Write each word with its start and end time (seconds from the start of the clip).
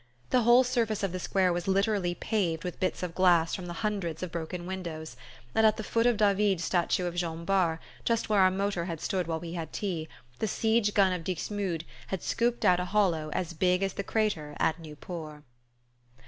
The 0.31 0.41
whole 0.41 0.63
surface 0.63 1.03
of 1.03 1.11
the 1.11 1.19
square 1.19 1.53
was 1.53 1.67
literally 1.67 2.15
paved 2.15 2.63
with 2.63 2.79
bits 2.79 3.03
of 3.03 3.13
glass 3.13 3.53
from 3.53 3.67
the 3.67 3.73
hundreds 3.85 4.23
of 4.23 4.31
broken 4.31 4.65
windows, 4.65 5.15
and 5.53 5.63
at 5.63 5.77
the 5.77 5.83
foot 5.83 6.07
of 6.07 6.17
David's 6.17 6.63
statue 6.63 7.05
of 7.05 7.13
Jean 7.13 7.45
Bart, 7.45 7.79
just 8.03 8.27
where 8.27 8.39
our 8.39 8.49
motor 8.49 8.85
had 8.85 8.99
stood 8.99 9.27
while 9.27 9.39
we 9.39 9.53
had 9.53 9.71
tea, 9.71 10.07
the 10.39 10.47
siege 10.47 10.95
gun 10.95 11.13
of 11.13 11.23
Dixmude 11.23 11.83
had 12.07 12.23
scooped 12.23 12.65
out 12.65 12.79
a 12.79 12.85
hollow 12.85 13.29
as 13.33 13.53
big 13.53 13.83
as 13.83 13.93
the 13.93 14.03
crater 14.03 14.55
at 14.57 14.79
Nieuport. 14.79 15.43